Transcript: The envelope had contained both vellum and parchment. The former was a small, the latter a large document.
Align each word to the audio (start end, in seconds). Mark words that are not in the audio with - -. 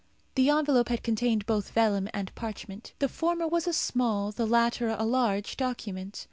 The 0.33 0.49
envelope 0.49 0.89
had 0.89 1.03
contained 1.03 1.45
both 1.45 1.69
vellum 1.73 2.09
and 2.11 2.33
parchment. 2.33 2.93
The 2.97 3.07
former 3.07 3.47
was 3.47 3.67
a 3.67 3.71
small, 3.73 4.31
the 4.31 4.47
latter 4.47 4.89
a 4.89 5.05
large 5.05 5.57
document. 5.57 6.19